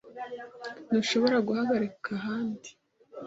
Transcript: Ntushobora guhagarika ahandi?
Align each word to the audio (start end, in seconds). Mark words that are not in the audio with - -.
Ntushobora 0.87 1.37
guhagarika 1.47 2.09
ahandi? 2.19 2.69